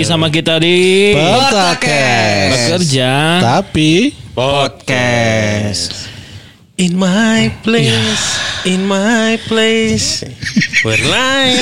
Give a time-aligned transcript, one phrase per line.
[0.00, 2.52] lagi sama kita di Podcast.
[2.56, 3.12] bekerja.
[3.44, 6.08] Tapi Podcast.
[6.80, 10.24] In my place, in my place,
[10.80, 11.60] where life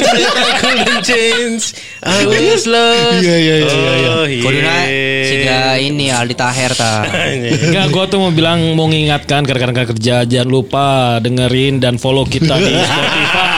[0.63, 3.27] couldn't change, I was lost.
[3.27, 4.11] Iya, iya, iya, iya, iya.
[4.15, 4.79] Oh, iya.
[5.27, 7.03] Siga ini Aldi Taher ta.
[7.67, 12.55] Enggak, gue tuh mau bilang mau ngingatkan rekan-rekan kerja jangan lupa dengerin dan follow kita
[12.55, 13.58] di Spotify.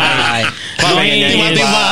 [0.94, 1.84] Tiba-tiba.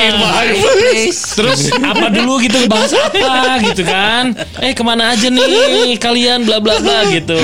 [0.00, 0.48] in my
[0.80, 1.36] Please.
[1.36, 4.32] Terus apa dulu gitu bahas apa gitu kan?
[4.58, 7.36] Eh ke mana aja nih kalian bla bla bla gitu.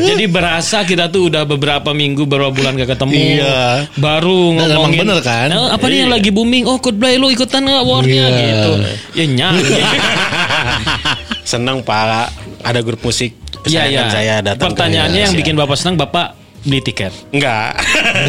[0.00, 3.12] Jadi berasa kita tuh udah beberapa minggu beberapa bulan gak ketemu.
[3.14, 3.86] Iya.
[3.96, 5.00] Baru emang ngomongin.
[5.06, 5.48] bener kan?
[5.48, 6.64] "Eh, apa nih yang lagi booming?
[6.66, 8.38] Oh Coldplay lu ikutan nggak warnya Iya.
[8.38, 8.72] gitu.
[9.14, 9.62] Ya nyanyi.
[11.50, 12.30] Senang Pak,
[12.62, 13.34] ada grup musik
[13.68, 14.08] Iya iya.
[14.08, 14.72] saya datang.
[14.72, 17.12] Pertanyaannya yang bikin bapak senang bapak beli tiket.
[17.30, 17.80] Enggak.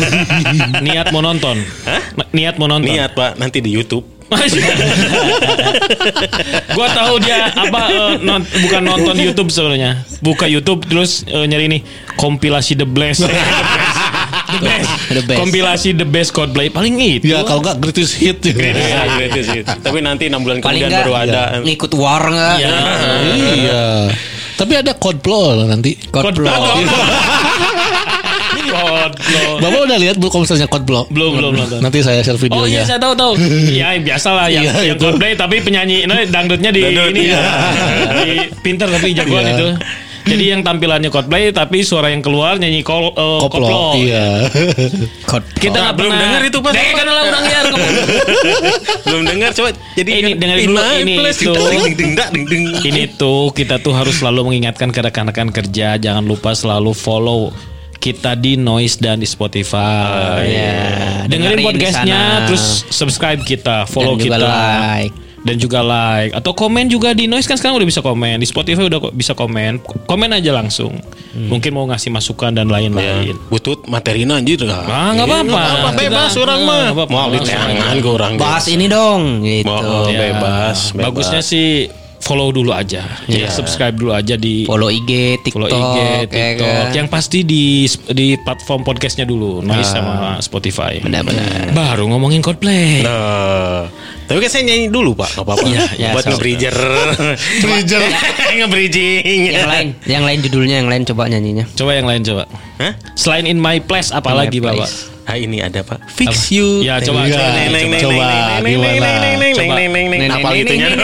[0.85, 1.59] Niat mau nonton.
[2.31, 2.87] Niat mau nonton.
[2.87, 4.07] Niat Pak, nanti di YouTube.
[6.71, 10.07] gua tahu dia apa eh, non- bukan nonton YouTube sebenarnya.
[10.23, 11.81] Buka YouTube terus eh, nyari nih
[12.15, 13.27] kompilasi The Blast.
[13.27, 14.89] the best.
[15.11, 15.39] The best.
[15.39, 17.27] Kompilasi The Best Coldplay paling itu.
[17.27, 18.71] Ya kalau nggak greatest hit juga.
[18.71, 19.67] Iya, gratis gitu.
[19.67, 21.43] Tapi nanti enam bulan Paling kemudian enggak baru ada.
[21.67, 22.55] ngikut war enggak?
[22.63, 22.71] Iya.
[23.59, 23.83] iya.
[24.55, 25.91] Tapi ada Coldplay loh nanti.
[26.07, 26.55] Kodplot.
[28.71, 29.45] Coldplay.
[29.59, 31.03] Bapak udah lihat belum kalau misalnya Coldplay?
[31.11, 31.79] Belum belum nonton.
[31.79, 32.81] Nanti saya share Oh iya videonya.
[32.87, 33.33] saya tahu tahu.
[33.81, 35.03] Ya biasa lah yang, Iya, yang itu.
[35.03, 37.37] Coldplay tapi penyanyi nah, dangdutnya di Dangdut, ini iya.
[37.37, 37.51] ya.
[38.23, 39.53] Di, pinter tapi jagoan Iya.
[39.53, 39.67] itu.
[40.21, 43.65] Jadi yang tampilannya Coldplay tapi suara yang keluar nyanyi kol, eh, Koplo.
[43.65, 43.97] koplo.
[43.97, 44.45] Iya.
[45.63, 46.71] Kita nggak belum pernah dengar itu, Pak.
[46.71, 47.65] Dengar kan lah udah liar.
[49.01, 51.51] Belum dengar coba jadi ini dengerin In dulu, ini itu.
[51.51, 52.63] ding, ding, ding, ding.
[52.85, 57.49] Ini tuh kita tuh harus selalu mengingatkan ke rekan-rekan kerja jangan lupa selalu follow
[58.01, 60.41] kita di Noise dan di Spotify.
[60.41, 60.73] iya.
[61.23, 65.15] Dengerin Dengerin podcastnya, terus subscribe kita, follow Dan juga kita, like.
[65.41, 68.81] dan juga like atau komen juga di Noise kan sekarang udah bisa komen di Spotify
[68.83, 70.97] udah bisa komen, komen aja langsung.
[71.31, 73.37] Mungkin mau ngasih masukan dan lain-lain.
[73.47, 74.83] Butut materina anjir lah.
[74.83, 75.61] Ah, nggak apa-apa.
[75.63, 76.83] Nggak Bebas Kita- orang ah, mah.
[76.91, 77.07] nggak.
[77.07, 78.33] Mau di tangan gue orang.
[78.35, 79.69] Bahas ini dong gitu.
[79.69, 81.05] Mau Ya, bebas, bebas.
[81.05, 81.87] Bagusnya sih
[82.21, 86.69] follow dulu aja, ya, subscribe dulu aja di Follow IG, follow TikTok, IG, ya TikTok.
[86.69, 86.85] kan?
[86.93, 87.65] Yang pasti di
[88.07, 91.01] di platform podcastnya dulu, Noise sama Spotify.
[91.01, 91.73] Benar-benar.
[91.73, 93.01] Baru ngomongin Coldplay.
[93.01, 93.89] Nah,
[94.25, 95.65] tapi kan saya nyanyi dulu pak, nggak apa-apa.
[95.65, 96.75] Iya, iya, Buat nge-bridger.
[97.59, 98.01] Bridger.
[98.53, 99.51] Nge-bridging.
[99.51, 101.65] Yang lain, yang lain judulnya yang lain coba nyanyinya.
[101.73, 102.43] Coba yang lain coba.
[102.77, 102.93] Hah?
[103.13, 104.89] Selain In My Place apa In My lagi Bapak?
[105.21, 106.01] Ah ini ada pak.
[106.09, 106.55] Fix Apa?
[106.57, 106.81] you.
[106.81, 108.25] Ya, coba, Neng, coba, neng, neng, neng, coba.
[108.25, 108.89] neng, neng, neng, Gimana?
[108.89, 109.73] neng, neng, neng, Coba.
[109.77, 110.19] neng, neng, neng.
[110.19, 110.87] Neng, Apa neng, gitunya?
[110.89, 110.99] neng,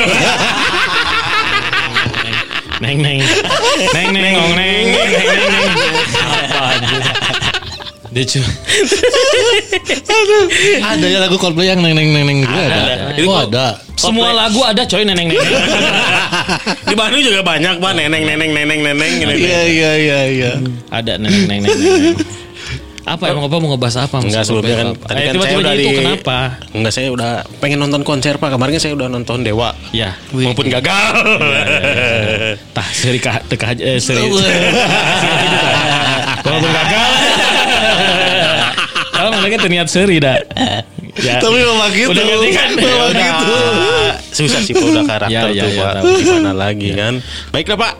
[2.80, 2.98] neng.
[3.00, 3.20] Neng neng.
[3.94, 5.98] Neng neng neng neng neng neng.
[6.22, 6.98] Apa aja.
[8.08, 8.48] Dia cuma
[10.82, 13.12] ada ya lagu Coldplay yang neng neng neng neng gitu ada.
[13.14, 13.68] Itu Oh kok- ada.
[14.00, 15.38] semua lagu ada coy neng neng neng.
[16.88, 17.92] Di Bandung juga banyak pak.
[17.94, 19.12] Neneng, neneng, neneng, neneng.
[19.20, 19.34] gitu.
[19.38, 20.52] Iya iya iya iya.
[20.90, 21.74] Ada neng neng neng neng.
[21.76, 22.16] neng.
[23.18, 24.22] Apa emang apa mau ngebahas apa?
[24.22, 26.38] Enggak sebelumnya kan tadi Eh, kan saya udah itu di kenapa?
[26.70, 28.54] Enggak saya udah pengen nonton konser Pak.
[28.54, 29.74] Kemarin saya udah nonton Dewa.
[29.90, 30.14] Ya.
[30.30, 31.14] Maupun gagal.
[32.72, 34.22] Tah seri kah teka eh, seri.
[36.40, 37.10] Walaupun gagal.
[39.10, 40.38] Kalau mereka terniat seri dah.
[41.18, 41.42] Ya.
[41.42, 42.14] Tapi memang gitu.
[42.14, 42.70] Udah ngerti kan?
[42.78, 43.26] Memang Udah.
[43.26, 43.58] gitu.
[44.30, 45.94] Susah sih Pak udah karakter Ya, ya, tuh ya, Pak.
[45.98, 46.14] tahu.
[46.22, 47.14] Gimana lagi kan.
[47.50, 47.94] Baiklah Pak.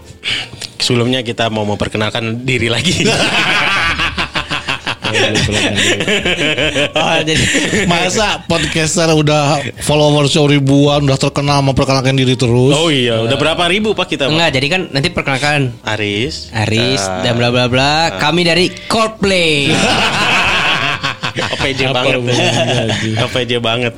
[0.78, 3.02] Sebelumnya kita mau memperkenalkan diri lagi.
[6.94, 7.44] Oh, jadi
[7.92, 12.74] Masa podcaster udah followersnya ribuan, udah terkenal memperkenalkan diri terus.
[12.74, 14.34] oh iya, udah berapa ribu Pak kita Pak?
[14.34, 16.50] enggak, jadi kan nanti perkenalkan Aris.
[16.52, 17.22] Aris Ah.
[17.22, 18.18] dan bla bla bla.
[18.18, 19.72] Kami dari Coldplay.
[21.54, 22.18] OPJ banget.
[23.26, 23.94] OPJ banget.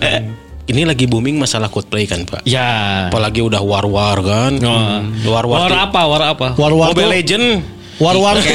[0.70, 2.46] Ini lagi booming masalah Coldplay kan Pak.
[2.46, 3.08] Ya.
[3.10, 4.54] Apalagi udah war-war kan.
[4.62, 5.02] Oh.
[5.26, 5.66] War-war.
[5.66, 6.02] War apa?
[6.06, 6.48] War apa?
[6.54, 7.46] War-war Mobile tuh, Legend.
[8.00, 8.48] War-war dong.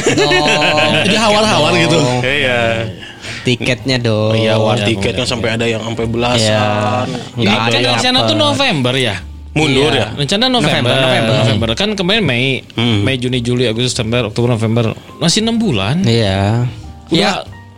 [1.07, 1.99] Jadi hawar-hawar gitu.
[2.21, 2.89] Iya.
[3.41, 4.33] Tiketnya dong.
[4.35, 6.41] Iya, war ya, tiket kan sampai ada yang sampai belasan.
[6.41, 6.65] Iya.
[7.35, 9.17] Ini Nggak kan ada rencana tuh November ya.
[9.55, 10.11] Mundur Iya.
[10.11, 10.19] ya.
[10.19, 11.69] Rencana November, November, November, November.
[11.75, 13.01] Kan kemarin Mei, Hmm.
[13.01, 14.85] Mei, Juni, Juli, Agustus, September, Oktober, November.
[15.17, 16.03] Masih enam bulan.
[16.03, 16.67] Iya.
[17.07, 17.31] Udah- Ya,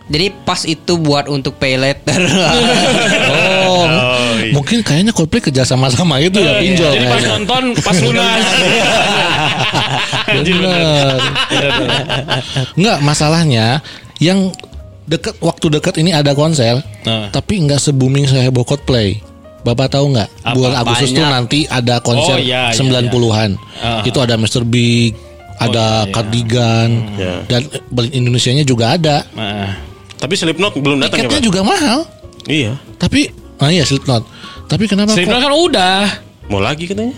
[0.06, 2.16] jadi pas itu buat untuk pay later.
[3.26, 3.45] Oh,
[4.38, 4.52] iya.
[4.52, 6.92] mungkin kayaknya Coldplay kerja sama-sama itu ya pinjol.
[6.92, 7.30] Jadi pas kayaknya.
[7.34, 8.44] nonton, pas lunas.
[10.26, 11.18] Bener.
[12.76, 13.66] Enggak masalahnya
[14.18, 14.50] yang
[15.06, 17.30] dekat waktu dekat ini ada konser, Nah.
[17.30, 19.22] tapi nggak se booming seheboh Coldplay.
[19.62, 20.30] Bapak tahu nggak?
[20.54, 23.50] Bulan Agustus tuh nanti ada konser Oh, iya, iya, 90-an.
[23.82, 23.98] Ah.
[24.06, 24.62] Itu ada Mr.
[24.62, 25.10] Big,
[25.58, 26.12] ada iya, iya.
[26.14, 27.34] Cardigan, Iya.
[27.50, 27.60] dan
[27.90, 29.26] Berlin Indonesianya juga ada.
[29.34, 29.74] Nah,
[30.16, 31.46] Tapi Slipknot belum datang ya Tiketnya Pak?
[31.50, 31.98] juga mahal.
[32.46, 32.78] Iya.
[32.96, 33.26] Tapi,
[33.60, 34.22] ah iya Slipknot.
[34.66, 35.44] Tapi kenapa Slipknot kok?
[35.48, 36.02] kan udah.
[36.52, 37.14] Mau lagi katanya?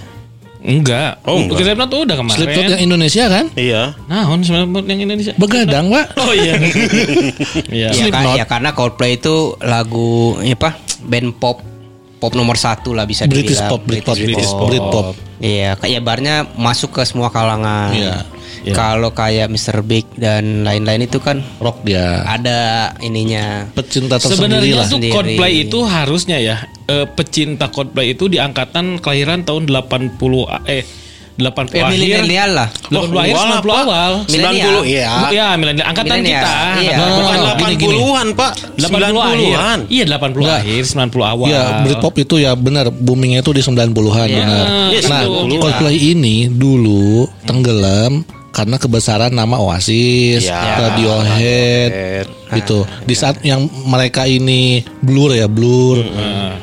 [0.58, 1.22] Enggak.
[1.22, 1.62] Oh, enggak.
[1.62, 2.38] Slipknot udah kemarin.
[2.38, 3.44] Slipknot yang Indonesia kan?
[3.54, 3.82] Iya.
[4.10, 5.32] Nah, Slipknot yang Indonesia.
[5.38, 6.06] Begadang, Pak.
[6.22, 6.54] Oh iya.
[7.70, 7.88] Iya.
[7.94, 10.76] Ya, ya karena Coldplay itu lagu ya apa
[11.06, 11.62] band pop
[12.18, 14.66] pop nomor satu lah bisa British dibilang pop, Britpop, British pop.
[14.66, 15.06] Britpop.
[15.38, 17.94] Iya kayak barnya masuk ke semua kalangan.
[17.94, 18.26] Iya.
[18.60, 18.74] Iya.
[18.74, 19.80] Kalau kayak Mr.
[19.80, 22.22] Big dan lain-lain itu kan Rock dia.
[22.24, 22.58] ada
[22.98, 23.66] ininya.
[23.70, 24.86] Pecinta tersendiri Sebenarnya lah.
[24.88, 25.00] tuh.
[25.08, 30.82] Coldplay itu harusnya ya eh, pecinta Coldplay itu di angkatan kelahiran tahun 80 a- eh
[31.38, 31.94] 80 Ya, akhir.
[31.94, 32.68] milenial lah.
[32.90, 33.78] 80 akhir Wah, 90 Pak.
[33.80, 34.12] awal.
[34.26, 35.06] 90 iya.
[35.30, 36.42] Ya, milenial angkatan Milenial.
[36.42, 36.54] kita.
[36.82, 36.96] Iya.
[36.98, 37.94] Bukan Oh, gini.
[37.94, 38.52] 80-an, Pak.
[38.74, 39.38] 80 akhir.
[39.38, 39.78] 90-an.
[39.86, 40.58] Iya, 80 Enggak.
[40.58, 41.46] akhir, 90 awal.
[41.46, 44.34] Iya, Britpop itu ya benar boomingnya itu di 90-an Iya.
[44.36, 44.64] benar.
[44.90, 45.62] Iya, nah, 90-an.
[45.62, 47.06] Coldplay ini dulu
[47.46, 48.12] tenggelam
[48.48, 50.88] karena kebesaran nama Oasis, Iya.
[50.88, 51.90] Radiohead,
[52.56, 52.82] gitu.
[53.04, 56.02] Di saat yang mereka ini blur ya, blur.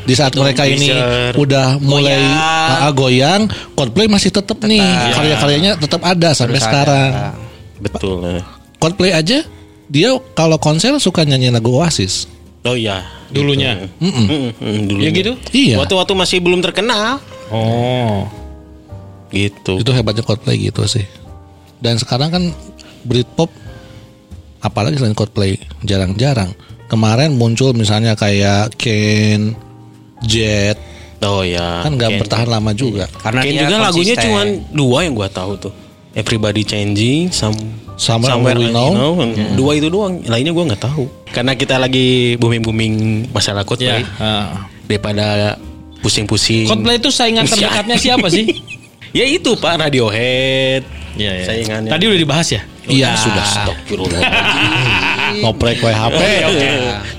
[0.03, 0.89] Di saat mereka ini
[1.33, 2.83] udah mulai Goyang.
[2.83, 3.41] ah, goyang,
[3.73, 4.81] Coldplay masih tetap nih
[5.13, 7.11] karya-karyanya tetap ada sampai Terus sekarang.
[7.11, 7.31] ada.
[7.81, 8.41] Betul.
[8.77, 9.41] Coldplay aja
[9.85, 12.25] dia kalau konser suka nyanyi lagu Oasis.
[12.65, 13.05] Oh iya.
[13.29, 13.77] Dulunya.
[14.01, 14.25] Mm-mm.
[14.25, 15.09] Mm, mm, dulunya.
[15.09, 15.31] Ya gitu?
[15.51, 15.75] Iya.
[15.81, 17.21] Waktu-waktu masih belum terkenal.
[17.49, 18.25] Oh.
[19.29, 19.81] Gitu.
[19.81, 21.05] Itu hebatnya Coldplay gitu sih.
[21.79, 22.43] Dan sekarang kan
[23.05, 23.51] Britpop
[24.59, 26.51] apalagi selain Coldplay jarang-jarang.
[26.85, 29.57] Kemarin muncul misalnya kayak Ken,
[30.21, 30.77] Jet,
[31.25, 31.81] Oh ya.
[31.81, 32.19] kan nggak Ken.
[32.21, 33.09] bertahan lama juga.
[33.21, 34.25] Karena Ken dia juga lagunya konsisten.
[34.29, 34.41] cuma
[34.73, 35.73] dua yang gua tahu tuh.
[36.15, 37.57] Everybody Changing, some,
[37.99, 39.19] Somewhere Only We Know.
[39.59, 40.23] Dua itu doang.
[40.29, 41.09] Lainnya gua nggak tahu.
[41.27, 42.95] Karena kita lagi booming booming
[43.35, 43.67] masalah Ya.
[43.67, 44.63] Coldplay ah.
[44.87, 45.25] daripada
[45.99, 46.69] pusing-pusing.
[46.69, 48.45] Coldplay itu saingan terdekatnya siapa sih?
[49.15, 50.83] Ya itu Pak Radiohead.
[51.15, 51.45] Iya, iya.
[51.47, 51.91] Saingannya.
[51.91, 52.61] Tadi udah dibahas ya?
[52.85, 53.77] Iya sudah stop.
[55.41, 56.19] Ngoprek wae HP.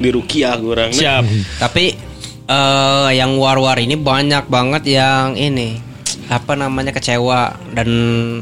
[0.01, 0.91] Di Rukiah kurang.
[0.95, 1.25] Siap.
[1.61, 1.85] Tapi
[2.47, 5.83] eh yang war-war ini banyak banget yang ini
[6.27, 7.89] apa namanya kecewa dan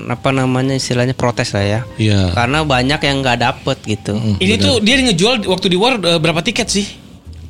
[0.09, 1.81] apa namanya istilahnya protes lah ya.
[2.01, 2.33] Iya.
[2.33, 4.17] Karena banyak yang nggak dapet gitu.
[4.41, 6.87] Ini tuh dia ngejual waktu di war eh, berapa tiket sih?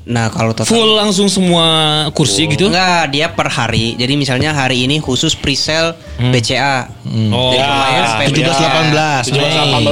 [0.05, 1.65] Nah kalau total Full langsung semua
[2.13, 2.69] kursi gitu?
[2.69, 3.97] Enggak, dia per hari.
[3.97, 6.93] Jadi misalnya hari ini khusus pre-sale BCA.
[7.33, 9.89] Oh, Jadi kemarin sampai 17 18 18 Mei.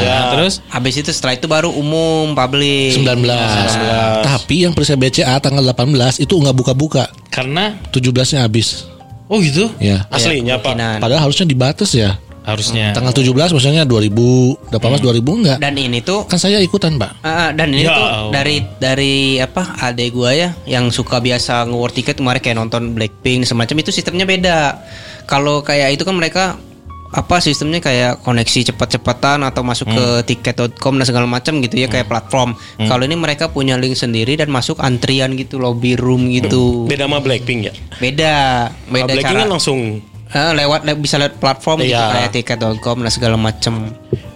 [0.00, 0.08] ya.
[0.08, 2.96] Nah, terus Habis itu setelah itu baru umum publik.
[2.96, 4.24] 19.
[4.24, 7.04] Tapi yang presale BCA tanggal 18 itu nggak buka-buka.
[7.28, 8.88] karena 17-nya habis.
[9.26, 10.04] oh gitu Ya.
[10.08, 10.72] Aslinya Pak.
[10.72, 11.00] Kemungkinan.
[11.00, 12.16] Padahal harusnya dibatas ya.
[12.42, 12.90] Harusnya.
[12.92, 15.58] Tanggal 17 maksudnya 2000, 18 2000 enggak.
[15.62, 17.22] Dan ini tuh Kan saya ikutan, Pak.
[17.22, 18.32] Ah, dan ini Ya tuh Allah.
[18.34, 23.46] dari dari apa adek gua ya yang suka biasa nge tiket kemarin kayak nonton Blackpink
[23.46, 24.82] semacam itu sistemnya beda.
[25.24, 26.58] Kalau kayak itu kan mereka
[27.12, 32.08] apa sistemnya kayak koneksi cepat-cepatan atau masuk ke tiket.com dan segala macam gitu ya kayak
[32.08, 32.56] platform.
[32.80, 36.88] Kalau ini mereka punya link sendiri dan masuk antrian gitu lobby room gitu.
[36.88, 37.72] Beda sama Blackpink ya.
[38.00, 38.34] Beda,
[38.88, 39.40] beda Blackpink cara.
[39.44, 40.00] kan langsung
[40.32, 42.08] Eh, lewat le- bisa lewat platform gitu Iya.
[42.10, 43.92] kayak tiket.com dan segala macam.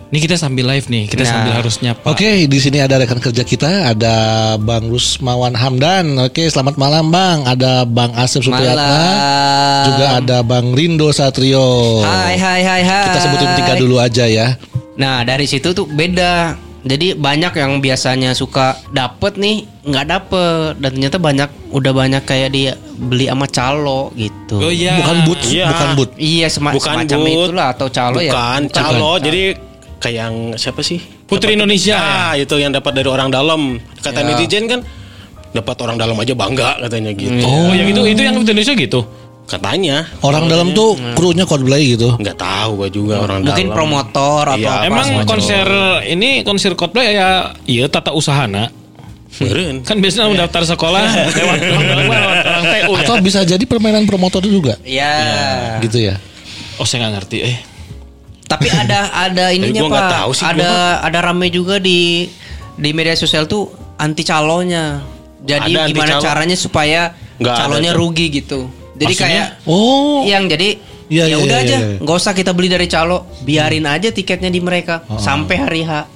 [0.06, 1.30] Ini kita sambil live nih, kita Nah.
[1.34, 2.06] sambil harus nyapa.
[2.06, 4.14] Oke, di sini ada rekan kerja kita, ada
[4.56, 6.14] Bang Rusmawan Hamdan.
[6.22, 7.42] Oke, selamat malam Bang.
[7.42, 9.02] Ada Bang Asep Supriyatna.
[9.84, 12.00] Juga ada Bang Rindo Satrio.
[12.00, 13.04] Hai hai hai hai.
[13.08, 14.54] Kita sebutin tiga dulu aja ya.
[14.94, 16.54] Nah dari situ tuh beda.
[16.86, 22.50] Jadi banyak yang biasanya suka dapet nih nggak dapet dan ternyata banyak udah banyak kayak
[22.50, 24.58] dia beli sama calo gitu.
[24.58, 24.98] Oh iya.
[24.98, 25.66] Bukan boot, Iya.
[25.70, 26.10] bukan boot.
[26.16, 27.46] Iya sema- bukan semacam boot.
[27.46, 28.32] itulah atau calo ya.
[28.34, 29.10] Bukan, calo.
[29.16, 29.42] Jadi
[29.96, 30.98] kayak yang siapa sih?
[31.24, 33.78] Putri Dapat- Indonesia, Ah, itu yang dapat dari orang dalam.
[33.96, 34.26] Kata Ya.
[34.28, 34.80] netizen kan
[35.50, 37.42] dapat orang dalam aja bangga katanya gitu.
[37.42, 39.06] Oh, yang itu itu yang Indonesia gitu.
[39.46, 40.02] Katanya.
[40.20, 42.10] Orang dalam tuh krunya Coldplay gitu.
[42.12, 43.76] nggak tahu gua juga orang Mungkin dalam.
[43.78, 45.66] promotor atau Iya, apa Emang konser
[46.04, 48.66] ini konser Coldplay ya iya tata usahana.
[49.38, 49.76] Meren.
[49.82, 51.58] Kan biasanya mendaftar sekolah lewat,
[52.02, 53.00] lewat orang TU ya.
[53.02, 54.80] Atau bisa jadi permainan promotor juga.
[54.80, 55.12] Iya.
[55.80, 56.16] Gitu ya.
[56.76, 57.56] Oh, saya nggak ngerti eh.
[58.44, 60.14] Tapi ada ada ininya gua nggak pak.
[60.14, 60.70] tahu sih, ada
[61.02, 62.30] ada rame juga di
[62.72, 65.02] di media sosial tuh anti calonnya.
[65.42, 67.00] Jadi Ada anti gimana caranya supaya
[67.36, 67.98] Nggak ada calonnya tuh.
[67.98, 68.60] rugi gitu.
[68.94, 69.28] Jadi Maksudnya?
[69.28, 70.22] kayak Oh.
[70.24, 71.86] yang jadi Iya, ya iya, udah iya, aja, iya.
[71.86, 72.02] Hmm.
[72.02, 75.14] nggak usah kita beli dari calo, biarin aja tiketnya di mereka Oh.
[75.16, 76.15] sampai hari H.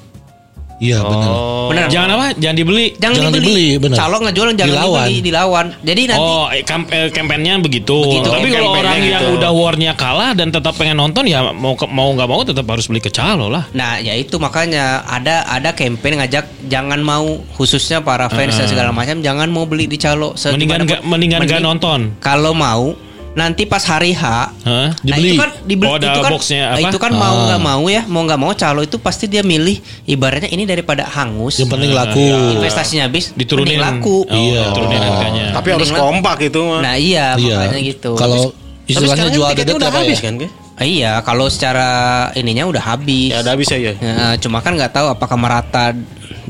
[0.81, 1.31] Iya benar.
[1.69, 1.87] Benar.
[1.87, 2.27] Jangan apa?
[2.35, 2.87] Jangan dibeli.
[2.97, 3.45] Jangan, Jangan dibeli.
[3.45, 3.97] dibeli, benar.
[4.01, 5.05] Calo ngejual jangan Dilawan.
[5.05, 5.67] dibeli, dilawan.
[5.83, 7.97] Jadi nanti Oh, eh, kamp eh, kampanyenya begitu.
[8.01, 9.37] Begitu, Tapi kalau kampanyenya orang yang gitu.
[9.37, 12.89] udah warnya kalah dan tetap pengen nonton ya mau ke- mau nggak mau tetap harus
[12.89, 13.69] beli ke calo lah.
[13.71, 18.89] Nah, ya itu makanya ada ada campaign ngajak jangan mau khususnya para fans dan segala
[18.91, 20.33] macam jangan mau beli di calo.
[20.35, 21.09] Mendingan nggak pun.
[21.09, 22.01] mendingan nggak Mending- nonton.
[22.19, 22.97] Kalau mau
[23.31, 24.51] nanti pas hari H Hah?
[24.67, 25.29] Nah Dibeli.
[25.29, 26.89] itu kan dibeli Oh, ada itu kan, boxnya nah, apa?
[26.91, 27.45] itu kan mau Ah.
[27.47, 31.55] nggak mau ya mau nggak mau calo itu pasti dia milih ibaratnya ini daripada hangus
[31.57, 32.27] Yang penting laku.
[32.53, 34.63] investasinya habis Diturunin laku Oh, Iya.
[34.69, 35.45] diturunin harganya.
[35.53, 36.81] Tapi harus kompak itu mah.
[36.81, 37.57] nah iya, Iya.
[37.61, 38.51] makanya gitu Kalau
[38.85, 40.25] istilahnya sekarang jual dedet udah habis ya?
[40.27, 40.35] kan?
[40.75, 41.89] Ah, iya kalau secara
[42.35, 43.93] ininya udah habis Ya udah habis aja.
[43.95, 45.93] Nah, cuma kan nggak tahu apakah merata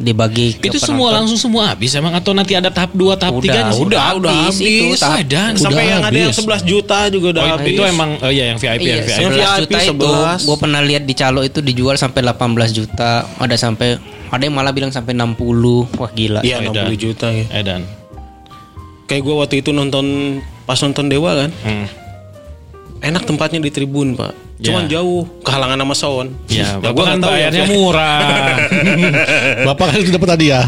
[0.01, 1.13] dibagi ke Itu semua penonton.
[1.15, 3.83] langsung semua habis emang atau nanti ada tahap 2 tahap Udah, 3 sih?
[3.83, 4.99] Udah, udah habis itu, habis.
[4.99, 5.53] tahap- Edan.
[5.55, 6.41] Sampai Udah yang ada yang habis.
[6.41, 7.71] 11 juta juga udah Oh, habis.
[7.71, 9.13] itu emang oh iya yang VIP Iya, yang VIP.
[9.13, 10.41] Yang 11 VIP juta itu 11.
[10.43, 12.41] gue pernah lihat di calo itu dijual sampai 18
[12.73, 13.89] juta ada sampai
[14.27, 15.37] ada yang malah bilang sampai 60
[15.93, 16.89] wah gila Iya, Edan.
[16.89, 17.45] 60 juta ya.
[17.53, 17.83] Edan.
[19.05, 20.07] Kayak gua waktu itu nonton
[20.65, 21.51] pas nonton Dewa kan.
[21.61, 21.87] Hmm.
[23.01, 24.33] Enak tempatnya di tribun, Pak.
[24.61, 25.01] Cuman Ya.
[25.01, 26.29] jauh, kehalangan sama sound.
[26.47, 27.73] Ya, Bapak kan tahu ya, bayarnya Pak.
[27.73, 28.21] murah.
[29.73, 30.65] Bapak kan itu dapat hadiah.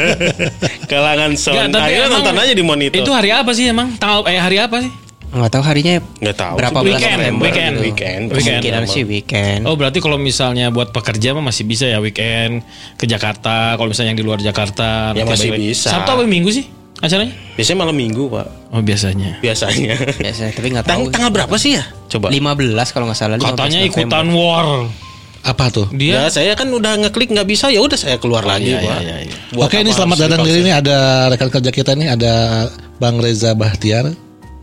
[0.86, 1.70] kehalangan sound.
[1.70, 2.96] Tapi Akhirnya emang nonton aja di monitor.
[2.96, 3.94] Itu hari apa sih emang?
[3.96, 4.92] Tanggal eh hari apa sih?
[5.26, 6.54] nggak tahu harinya Nggak tahu.
[6.56, 7.72] berapa Weekend, November weekend.
[7.74, 7.82] gitu.
[7.82, 8.22] Weekend.
[8.24, 8.46] Weekend.
[8.56, 12.62] kemungkinan sih weekend Oh berarti kalau misalnya buat pekerja mah masih bisa ya weekend
[12.96, 13.74] ke Jakarta.
[13.74, 15.92] Kalau misalnya yang di luar Jakarta Ya, masih balik- bisa.
[15.92, 16.64] Sabtu apa Minggu sih
[17.04, 17.34] acaranya?
[17.56, 18.46] Biasanya malam minggu, Pak.
[18.72, 19.36] Oh biasanya.
[19.44, 19.94] Biasanya.
[20.16, 21.84] biasa tapi nggak Tang tahu tanggal berapa sih ya?
[22.08, 22.32] Coba.
[22.32, 24.68] 15 kalau nggak salah 15 Katanya ikutan war.
[25.46, 25.86] Apa tuh?
[25.94, 28.98] Dia Ya, saya kan udah ngeklik nggak bisa ya udah saya keluar lagi, iya, Pak.
[28.98, 29.34] iya, iya.
[29.54, 32.66] Buat Oke ini selamat datang diri ini ada rekan kerja kita nih ada
[32.98, 34.10] Bang Reza Bahtiar.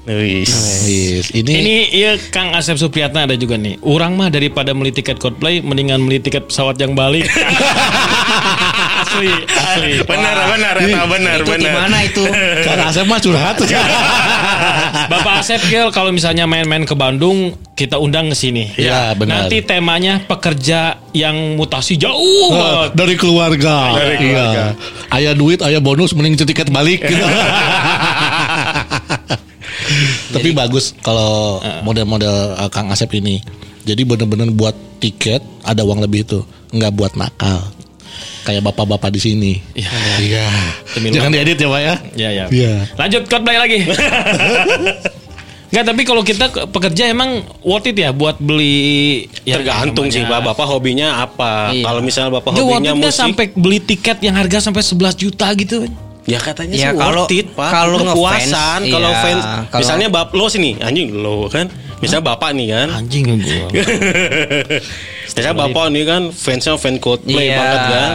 [0.04, 0.52] Wis.
[0.84, 3.80] Wis, Ini, Ini iya Kang Asep Supriyatna ada juga nih.
[3.80, 7.24] Orang mah daripada beli tiket Coldplay mendingan beli tiket pesawat yang balik.
[9.14, 9.92] asli, asli.
[10.04, 11.74] Benar, benar, eta benar, itu benar.
[11.86, 12.24] mana itu
[12.66, 13.56] Kang Asep mah curhat.
[15.12, 18.70] Bapak Asep Gel kalau misalnya main-main ke Bandung kita undang ke sini.
[18.78, 19.46] Iya, benar.
[19.46, 22.90] Nanti temanya pekerja yang mutasi jauh banget.
[22.98, 23.78] dari keluarga.
[23.98, 24.66] Dari keluarga.
[24.74, 25.14] Iya.
[25.14, 27.26] Ayah duit, ayah bonus, mending tiket balik gitu.
[30.34, 33.42] Tapi bagus kalau model-model uh, Kang Asep ini.
[33.84, 34.72] Jadi bener-bener buat
[35.04, 36.40] tiket ada uang lebih itu,
[36.72, 37.60] nggak buat nakal.
[38.44, 39.54] Kayak bapak-bapak di sini.
[39.72, 39.90] Iya.
[40.20, 40.46] Iya.
[40.92, 41.96] Demi Jangan diedit ya, Pak ya.
[42.14, 42.46] Ya ya.
[42.52, 42.74] Iya.
[43.00, 43.80] Lanjut Coldplay lagi.
[45.74, 50.22] Enggak, tapi kalau kita ke- pekerja emang worth it ya buat beli ya, Tergantung sih,
[50.22, 50.54] Pak.
[50.54, 51.74] Bapak hobinya apa?
[51.74, 51.82] Iya.
[51.82, 55.50] Kalau misalnya Bapak Nggak, worth hobinya musik, sampai beli tiket yang harga sampai 11 juta
[55.58, 55.90] gitu.
[56.24, 57.70] Ya katanya Ya, sih kalau- worth it, Pak.
[57.70, 59.22] kalau kepuasan, ngefans, kalau iya.
[59.22, 61.68] fans, Kalau- misalnya bap lo sini, anjing lo kan.
[62.00, 62.88] Misalnya Bapak nih kan.
[62.94, 63.68] Anjing gua.
[65.26, 67.56] Misalnya Bapak nih kan fansnya fan Coldplay Iya.
[67.56, 68.12] banget kan.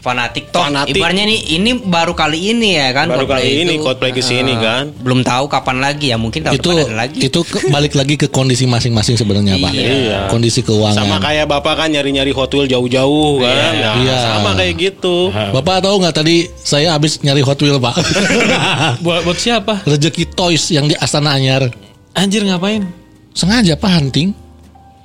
[0.00, 0.96] Fanatik toh Fanatik.
[0.96, 3.84] ibaratnya nih ini baru kali ini ya kan Baru Coldplay kali ini itu.
[3.84, 4.58] Coldplay ke sini Heeh.
[4.58, 4.84] kan.
[4.96, 8.14] belum tahu kapan lagi ya mungkin tahun itu depan ada lagi itu ke- balik lagi
[8.14, 10.18] ke kondisi masing-masing sebenarnya pak Iya.
[10.26, 13.72] kondisi keuangan Sama kayak Bapak kan nyari-nyari Hot Wheel jauh-jauh kan.
[13.74, 14.16] Nah, Iya.
[14.32, 15.28] Sama kayak gitu.
[15.30, 17.94] bapak tahu nggak tadi saya habis nyari Hot Wheel pak
[19.04, 19.84] buat buat siapa?
[19.84, 21.68] rezeki toys yang di Astana Anyar
[22.12, 22.88] Anjir ngapain?
[23.30, 24.32] sengaja pak hunting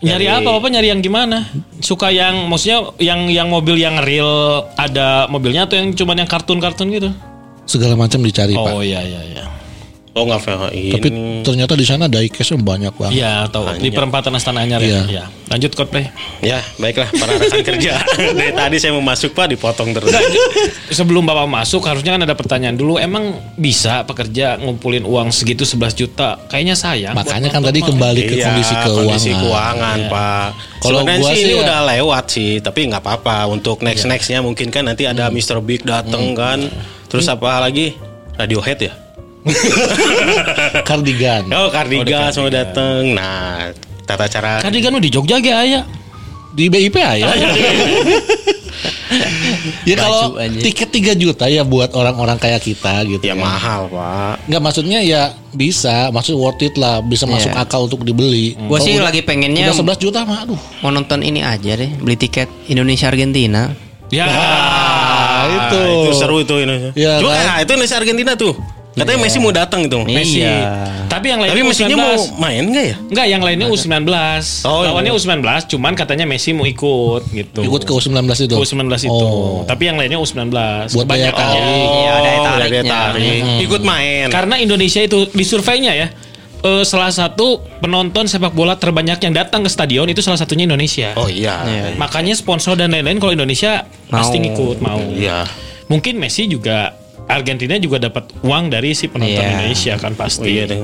[0.06, 0.50] Nyari apa?
[0.54, 1.50] Apa nyari yang gimana?
[1.82, 6.94] Suka yang maksudnya yang yang mobil yang real ada mobilnya atau yang cuman yang kartun-kartun
[6.94, 7.10] gitu?
[7.66, 9.46] segala macam dicari pak Oh iya iya iya.
[10.16, 10.24] Oh
[10.72, 10.96] ini.
[10.96, 11.12] tapi
[11.44, 14.88] ternyata di sana diecast banyak banget Iya, tahu di perempatan Astana Anyar Iya.
[14.88, 15.04] ya.
[15.12, 15.26] Iya.
[15.46, 16.08] Lanjut Coldplay.
[16.40, 18.00] Ya baiklah para rekan kerja.
[18.40, 20.16] Dari tadi saya mau masuk Pak dipotong terus.
[20.88, 22.96] Sebelum Bapak masuk harusnya kan ada pertanyaan dulu.
[22.96, 26.40] Emang bisa pekerja ngumpulin uang segitu 11 juta?
[26.48, 27.12] Kayaknya sayang.
[27.14, 30.48] makanya kan tadi kembali ke Iya, kondisi keuangan kondisi keuangan, Pak.
[30.80, 33.52] Kalau gua sih ini ya- udah lewat sih, tapi nggak apa-apa.
[33.52, 35.60] Untuk next nextnya mungkin kan nanti ada Mr.
[35.60, 36.64] Big dateng kan.
[37.12, 38.00] Terus apa lagi?
[38.40, 39.05] Radiohead ya?
[40.84, 43.14] kardigan Oh, Cardigan mau dateng.
[43.14, 43.70] Nah,
[44.04, 45.82] tata cara Cardigan lu di Jogja ge aya.
[46.52, 47.20] di BIP ya
[49.84, 50.60] ya kalau Baju aja.
[50.62, 53.44] tiket 3 juta ya buat orang-orang kayak kita gitu ya kan.
[53.44, 54.48] mahal, Pak.
[54.48, 55.22] Nggak maksudnya ya
[55.52, 57.60] bisa, maksud worth it lah, bisa masuk Iya.
[57.60, 58.56] akal untuk dibeli.
[58.58, 60.60] Gue sih lagi pengennya Udah 11 juta mah aduh.
[60.80, 63.72] mau nonton ini aja deh beli tiket Indonesia Argentina
[64.08, 64.24] Ya.
[64.24, 65.82] Ah, itu.
[66.06, 66.94] Itu seru itu Indonesia.
[66.94, 67.42] Iya, Cuma kan?
[67.44, 68.54] nah, itu Indonesia Argentina tuh.
[68.96, 70.00] Katanya Messi mau datang itu.
[70.04, 70.40] Messi.
[70.40, 70.58] Iya.
[71.06, 72.40] Tapi yang lainnya Tapi Messi-nya mau U19.
[72.40, 72.96] main nggak ya?
[73.06, 74.08] Enggak, yang lainnya U19.
[74.64, 75.20] Oh, Lawannya iya.
[75.20, 77.60] U19, cuman katanya Messi mau ikut gitu.
[77.62, 78.56] Ikut ke U19 itu.
[78.56, 79.12] U19 itu.
[79.12, 79.64] Oh.
[79.64, 80.48] Tapi yang lainnya U19.
[80.48, 81.60] Buat daya Kebanyakannya.
[81.60, 81.88] tarik.
[81.94, 82.84] Iya, ada Oh, tariknya.
[82.86, 83.42] tarik.
[83.62, 84.28] Ikut main.
[84.30, 86.08] Karena Indonesia itu di surveinya ya.
[86.58, 91.14] eh, salah satu penonton sepak bola terbanyak yang datang ke stadion itu salah satunya Indonesia.
[91.14, 91.62] Oh iya.
[91.94, 94.98] Makanya sponsor dan lain-lain kalau Indonesia pasti ngikut mau.
[94.98, 95.46] Iya.
[95.86, 99.50] Mungkin Messi juga Argentina juga dapat uang dari si penonton Iya.
[99.52, 100.46] Indonesia kan Oh pasti.
[100.48, 100.78] iya deh.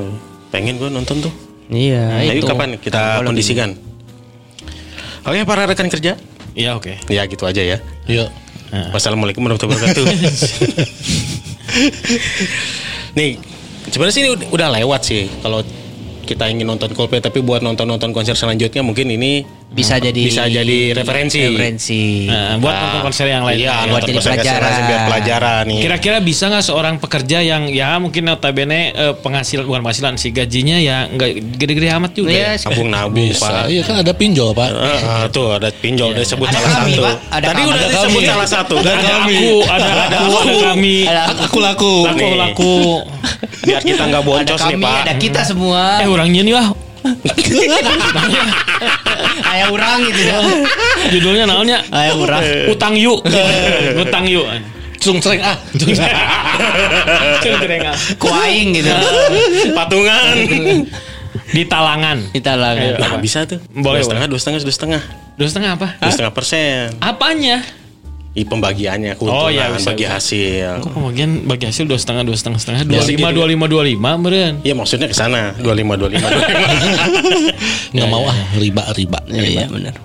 [0.50, 1.34] Pengen gue nonton tuh.
[1.68, 2.46] Iya Ayo itu.
[2.46, 3.78] kapan kita Kalau kondisikan?
[5.22, 6.18] Oke para rekan kerja.
[6.52, 6.98] Iya oke.
[7.08, 7.78] Ya gitu aja ya.
[8.06, 8.28] Iya.
[8.92, 10.06] Wassalamualaikum warahmatullahi wabarakatuh.
[13.14, 13.38] Nih
[13.86, 15.60] sebenarnya sih udah, udah lewat sih kalau
[16.24, 20.92] kita ingin nonton Coldplay tapi buat nonton-nonton konser selanjutnya mungkin ini bisa jadi bisa jadi
[20.92, 21.40] referensi.
[21.42, 23.56] referensi Nah, buat nonton konser yang lain.
[23.56, 24.72] Iya, Buat nonton jadi pelajaran.
[24.84, 25.80] biar pelajaran nih.
[25.80, 30.76] Kira-kira bisa nggak seorang pekerja yang ya mungkin notabene eh, penghasilan bukan penghasilan sih gajinya
[30.76, 32.30] ya nggak gede-gede amat juga.
[32.30, 32.68] Iya, ya.
[32.68, 33.48] Nabung nabung Bisa.
[33.48, 33.64] Pak.
[33.72, 34.70] Iya kan ada pinjol, Pak.
[34.76, 37.02] Ah, tuh ada pinjol udah Ada salah kami, satu.
[37.02, 37.16] Pak.
[37.32, 37.70] Ada Tadi kami.
[37.72, 38.28] udah Ada disebut kami.
[38.28, 38.76] salah satu.
[38.76, 40.96] Ada aku, ada aku, ada kami.
[41.08, 41.94] Ada Aku laku.
[42.04, 42.36] Laku, Nih.
[42.36, 42.76] laku.
[43.64, 45.00] Biar kita nggak ada boncos nih kami, Pak.
[45.02, 46.04] ada kita semua.
[46.04, 46.68] Eh orangnya nih wah.
[49.52, 50.38] Ayah orang gitu ya.
[51.12, 51.80] Judulnya naonnya?
[51.90, 52.44] Ayah orang.
[52.70, 53.22] Utang yuk.
[53.98, 54.46] Utang yuk.
[55.02, 55.58] Cung cereng ah.
[57.42, 57.96] Cengkrengan.
[58.22, 58.94] Kuaing gitu.
[59.74, 60.36] Patungan.
[61.52, 62.18] Di talangan.
[62.30, 62.78] Kita lah.
[62.78, 62.96] Ayo.
[63.02, 63.58] Nah, bisa tuh.
[63.74, 65.02] Boleh, dua setengah, dua setengah, dua setengah,
[65.42, 65.88] Dua setengah apa?
[65.98, 66.94] dua setengah persen.
[67.02, 67.66] Apanya?
[68.32, 70.16] Di pembagiannya keuntungan, Oh, iya, bisa, bagi bisa.
[70.16, 70.72] hasil.
[70.88, 73.36] Kok pembagian bagi hasil dua setengah dua setengah setengah dua lima gitu.
[73.36, 74.54] dua lima dua lima beren.
[74.64, 75.68] Iya maksudnya ke sana 25
[76.00, 77.92] 25 25.
[77.92, 79.20] Nggak mau ah riba riba.
[79.28, 79.96] Iya, iya benar.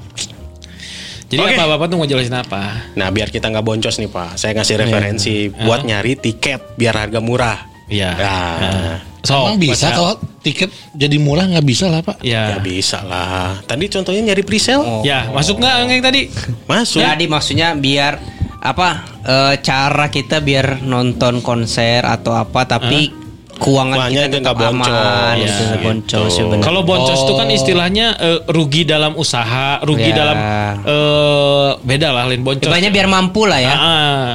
[1.27, 1.55] Jadi Oke.
[1.55, 2.63] apa bapak tuh mau jelasin apa?
[2.95, 7.19] Nah biar kita nggak boncos nih Pak, saya ngasih referensi buat nyari tiket biar harga
[7.19, 7.59] murah.
[7.87, 8.11] Iya.
[8.15, 12.23] Nah, So, Emang bisa kalau tiket jadi murah nggak bisa lah, Pak.
[12.23, 12.59] ya Ya.
[12.59, 13.59] bisa lah.
[13.61, 16.31] Tadi contohnya nyari presale, Ya, masuk nggak yang tadi?
[16.71, 17.03] masuk.
[17.03, 18.23] Jadi maksudnya biar
[18.57, 18.89] apa
[19.23, 23.11] eh, cara kita biar nonton konser atau apa tapi
[23.57, 24.93] keuangan Keuangannya kita itu nggak tetap boncos.
[24.93, 25.77] aman, Ya, gitu, gitu.
[25.83, 26.45] boncos ya.
[26.61, 30.17] Kalau boncos itu kan istilahnya eh, rugi dalam usaha, rugi Ya.
[30.17, 30.37] dalam
[30.85, 32.69] eh beda lah lain boncos.
[32.69, 33.75] Banyak biar mampu lah ya.
[33.75, 34.31] Ah.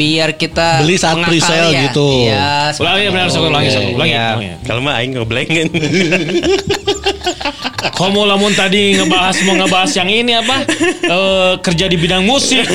[0.00, 1.92] Biar kita Beli saat pre-sale ya.
[1.92, 2.08] gitu.
[2.24, 4.16] Iya, Ulang ya benar sok ulangi sok ulangi.
[4.16, 4.28] Iya.
[4.32, 4.48] ulangi.
[4.64, 5.68] Kalau mah aing ngeblengin.
[8.00, 10.64] Kamu lamun tadi ngebahas mau ngebahas yang ini apa?
[11.04, 12.64] Eh, kerja di bidang musik.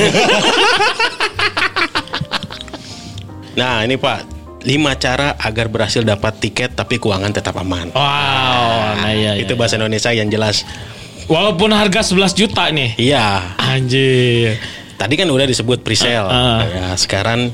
[3.58, 4.22] nah ini Pak,
[4.62, 7.90] lima cara agar berhasil dapat tiket tapi keuangan tetap aman.
[7.90, 9.42] Wow, nah iya, iya.
[9.42, 10.62] Itu bahasa Indonesia yang jelas.
[11.26, 12.94] Walaupun harga 11 juta nih.
[12.94, 13.58] Iya.
[13.58, 14.62] Anjir.
[14.96, 16.26] Tadi kan udah disebut presale.
[16.26, 16.60] Ah.
[16.64, 17.52] Ya, sekarang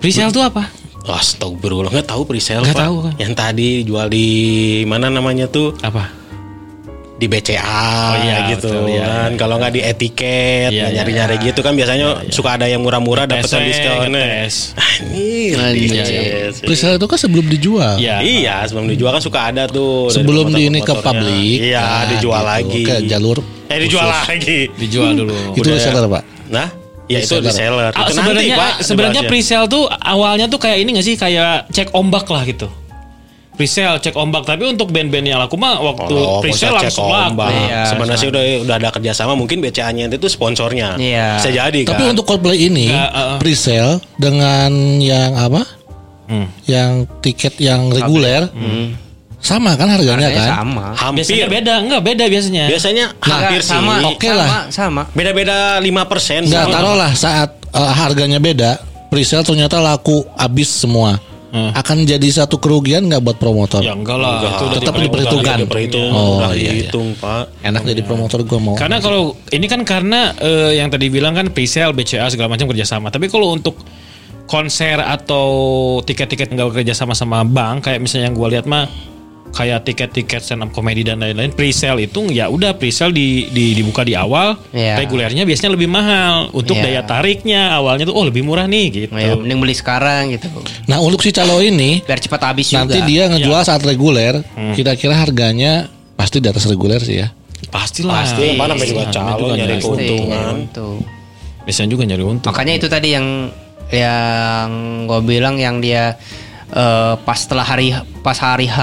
[0.00, 0.64] Presale tuh apa?
[1.02, 2.84] Astagfirullah nggak tahu presale Nggak Pak.
[2.84, 3.14] tahu kan.
[3.18, 4.28] Yang tadi jual di
[4.84, 6.08] mana namanya tuh Apa?
[7.16, 9.30] di BCA Oh, iya, gitu betul, iya, kan.
[9.36, 13.44] Kalau nggak di etiket, Iya, iya, nyari-nyari gitu kan biasanya suka ada yang murah-murah dapat
[13.44, 14.08] diskon.
[14.08, 15.92] Ah, ini Anjir.
[16.00, 16.64] dites.
[16.64, 18.00] Presale itu kan sebelum dijual.
[18.00, 18.24] Iya.
[18.24, 20.08] Iya, sebelum dijual kan suka ada tuh.
[20.08, 21.60] Sebelum di ini ke publik.
[21.60, 22.48] Iya, nah, dijual gitu.
[22.56, 22.82] lagi.
[22.88, 23.36] Ke jalur.
[23.68, 24.24] Eh dijual khusus.
[24.24, 24.58] lagi.
[24.80, 25.36] Dijual dulu.
[25.52, 26.39] Itu reseller, Pak.
[26.50, 26.68] Nah,
[27.06, 27.90] ya itu Reseller.
[27.90, 29.30] Ah, Itu sebenarnya nanti, Pak, sebenarnya dibahasnya.
[29.30, 32.66] presale tuh awalnya tuh kayak ini gak sih kayak cek ombak lah gitu.
[33.50, 37.36] Presale cek ombak tapi untuk band-band yang laku mah waktu Oh, presale langsung laku.
[37.36, 37.50] ombak.
[37.52, 40.96] Iya, Sebenarnya sih udah udah ada kerjasama mungkin BCA-nya itu sponsornya.
[40.96, 41.36] Iya.
[41.36, 41.92] Bisa jadi kan.
[41.92, 43.36] Tapi untuk Coldplay ini uh, uh.
[43.36, 45.62] presale dengan yang apa?
[46.24, 46.48] Hmm.
[46.64, 48.48] Yang tiket yang reguler
[49.40, 50.56] sama kan harganya Harganya kan?
[50.60, 50.86] sama.
[50.94, 52.64] hampir Biasanya beda, enggak beda biasanya.
[52.68, 53.70] Biasanya Enggak, hampir sih.
[53.72, 53.94] sama.
[54.06, 54.48] Oke sama, lah.
[54.68, 55.02] Sama.
[55.10, 56.74] Beda-beda 5% Enggak, sama.
[56.76, 58.76] taruhlah saat uh, harganya beda,
[59.08, 61.16] presale ternyata laku habis semua.
[61.50, 61.74] Hmm.
[61.74, 63.82] Akan jadi satu kerugian nggak buat promotor?
[63.82, 64.52] Ya enggak lah, Enggak.
[64.54, 65.56] itu udah Tetap diperhitungkan.
[65.58, 66.70] diperhitung, Oh, udah iya, iya.
[66.86, 67.44] dihitung, Pak.
[67.66, 68.74] Enak jadi promotor gua mau.
[68.78, 73.10] Karena kalau ini kan karena eh, yang tadi bilang kan presale, BCA segala macam kerjasama.
[73.10, 73.82] Tapi kalau untuk
[74.46, 75.46] konser atau
[76.02, 78.86] tiket-tiket nggak kerjasama sama bank, kayak misalnya yang gua lihat mah
[79.50, 84.00] kayak tiket-tiket stand up comedy dan lain-lain presale itu ya udah presale di, di dibuka
[84.00, 84.94] di awal Iya.
[84.96, 86.84] regulernya biasanya lebih mahal untuk Iya.
[86.86, 90.46] daya tariknya awalnya tuh oh lebih murah nih gitu Ya, mending beli sekarang gitu.
[90.86, 92.86] Nah untuk si calo ini Biar cepat habis juga.
[92.86, 94.38] nanti dia ngejual saat reguler,
[94.72, 97.28] kira-kira harganya pasti di atas reguler sih ya.
[97.66, 99.90] pastilah Pasti, apa namanya juga Namanya juga nyari nyari keuntungan.
[99.90, 100.54] Pasti, keuntungan.
[100.56, 100.96] Untung.
[101.60, 103.26] biasanya juga nyari untung Makanya itu tadi yang
[103.90, 104.70] yang
[105.04, 106.14] gue bilang yang dia
[106.72, 108.78] eh, pas setelah hari pas hari H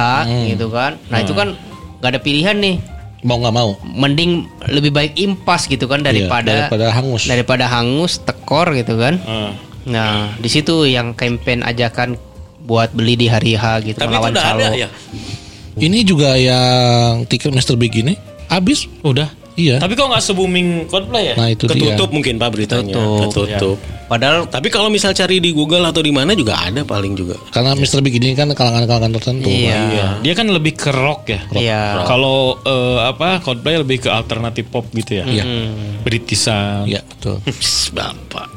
[0.48, 0.96] gitu kan.
[1.08, 1.56] Nah itu kan
[2.00, 2.78] gak ada pilihan nih.
[3.26, 3.74] Mau nggak mau?
[3.84, 7.24] Mending lebih baik impas gitu kan Iya, daripada daripada hangus.
[7.26, 9.18] daripada hangus tekor gitu kan.
[9.18, 9.52] Eh.
[9.88, 12.16] Nah di situ yang campaign ajakan
[12.64, 14.60] buat beli di hari H gitu Tapi itu melawan udah calo.
[14.60, 14.88] ada ya.
[15.78, 17.74] Ini juga yang tiket Mr.
[17.76, 18.14] Big ini
[18.48, 18.86] habis.
[19.02, 19.82] udah Iya.
[19.82, 21.74] tapi kok nggak se booming Coldplay ya Nah itu dia.
[21.74, 22.94] Ketutup mungkin Pak beritanya.
[22.94, 23.50] Ketutup.
[23.50, 23.78] Ketutup.
[24.06, 27.36] Padahal Tapi kalau misal cari di Google atau di mana juga ada paling juga.
[27.50, 28.00] Karena Mr.
[28.06, 29.50] Big ini kan kalangan-kalangan tertentu.
[29.50, 32.06] iya, dia kan lebih ke rock ya iya.
[32.06, 35.26] Kalau eh, apa Coldplay lebih ke alternatif pop gitu ya.
[35.26, 35.44] Iya.
[36.06, 36.86] Britishan.
[36.86, 37.42] Iya betul.
[37.98, 38.48] Bapak.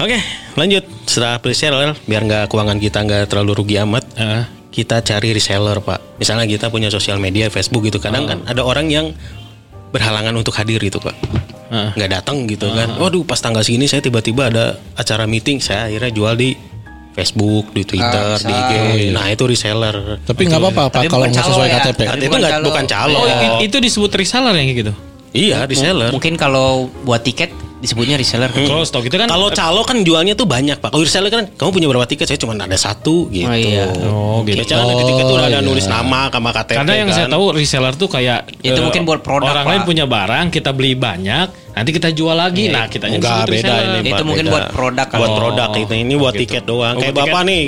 [0.00, 0.18] Oke,
[0.56, 0.84] lanjut.
[1.06, 4.42] Setelah pre-sale, biar nggak keuangan kita nggak terlalu rugi amat, Heeh.
[4.72, 6.18] kita cari reseller, Pak.
[6.18, 8.00] Misalnya kita punya sosial media, Facebook gitu.
[8.02, 9.12] Kadang kan ada orang yang
[9.92, 11.14] berhalangan untuk hadir gitu, Pak.
[11.72, 11.90] Heeh.
[11.96, 12.96] Nggak datang gitu kan.
[12.96, 14.64] Waduh, pas tanggal segini saya tiba-tiba ada
[14.96, 16.52] acara meeting, saya akhirnya jual di
[17.12, 18.72] Facebook, di Twitter, Ah, di IG.
[19.12, 20.16] Nah, itu reseller.
[20.24, 21.76] Tapi nggak apa-apa Pak Tapi kalau nggak sesuai ya.
[21.84, 22.00] KTP.
[22.08, 23.18] Tapi itu bukan nggak bukan calo.
[23.20, 24.92] Oh, itu disebut reseller yang gitu.
[25.32, 26.08] iya, reseller.
[26.12, 28.46] Mungkin kalau buat tiket disebutnya reseller.
[28.48, 30.94] Kalau stok itu kan Kalau calo kan jualnya tuh banyak pak.
[30.94, 32.24] Kalau reseller kan kamu punya berapa tiket?
[32.24, 33.44] Saya cuma ada satu gitu.
[33.44, 33.90] Oh, iya.
[34.06, 34.62] Oh, gitu.
[34.62, 35.98] Biasanya di tiket tuh udah ada Oh, nulis iya.
[35.98, 36.78] nama sama KTP.
[36.78, 37.16] Karena yang kan.
[37.18, 39.72] saya tahu reseller tuh kayak Itu eh, mungkin buat produk, Orang Pak.
[39.74, 42.70] lain punya barang, kita beli banyak, nanti kita jual lagi.
[42.70, 44.54] Nah, kita Enggak beda ini Itu Pak, mungkin beda.
[44.54, 45.18] buat produk kan.
[45.18, 46.42] Buat Oh, produk itu ini buat gitu.
[46.46, 46.94] tiket doang.
[46.94, 47.62] Oh, Kayak buat bapak nih.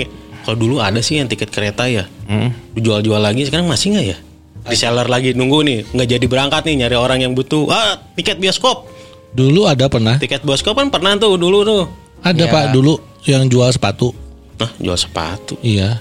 [0.44, 2.06] Kalau dulu ada sih yang tiket kereta ya.
[2.24, 2.54] Hmm.
[2.70, 4.18] Dijual-jual lagi sekarang masih nggak ya?
[4.64, 7.68] Reseller lagi nunggu nih nggak jadi berangkat nih nyari orang yang butuh.
[7.68, 8.93] Ah tiket bioskop.
[9.34, 10.14] Dulu ada pernah.
[10.16, 11.84] Tiket bioskop kan pernah tuh dulu tuh.
[12.22, 12.52] Ada Iya.
[12.54, 12.94] Pak dulu
[13.26, 14.14] yang jual sepatu.
[14.62, 15.58] Nah jual sepatu.
[15.60, 15.98] Iya.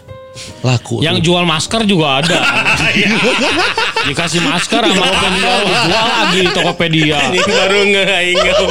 [0.65, 1.01] Laku.
[1.01, 1.25] Yang tuh.
[1.29, 2.37] jual masker juga ada.
[4.09, 7.19] Dikasih masker sama open jual, jual lagi di Tokopedia.
[7.33, 8.05] Ini baru nggak
[8.37, 8.67] Kacau.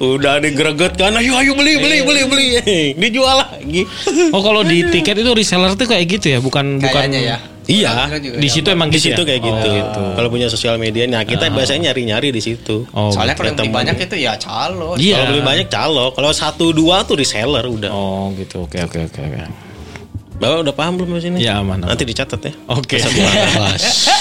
[0.00, 1.12] Udah digreget kan.
[1.16, 2.48] Ayo ayo beli beli beli beli.
[3.00, 3.84] Dijual lagi.
[4.32, 7.36] Oh, kalau di tiket itu reseller tuh kayak gitu ya, bukan bukan Kayaknya ya.
[7.70, 8.10] Iya.
[8.18, 9.26] Di situ emang Di gitu situ ya?
[9.30, 9.68] kayak gitu.
[9.70, 10.02] Oh, gitu.
[10.18, 12.82] Kalau punya sosial media, nah kita biasanya nyari-nyari di situ.
[12.90, 13.78] Oh, Soalnya kalau yang beli ketemu.
[13.78, 14.88] banyak itu ya calo.
[14.98, 15.14] Iya.
[15.16, 17.90] Kalau beli banyak calo, kalau satu dua tuh reseller udah.
[17.94, 18.66] Oh, gitu.
[18.66, 19.20] Oke, oke, oke.
[19.22, 19.42] oke.
[20.40, 21.36] Bapak udah paham belum di sini?
[21.44, 21.92] Ya, aman, aman.
[21.92, 22.52] Nanti dicatat ya.
[22.72, 22.96] Oke.
[22.96, 23.84] Pas.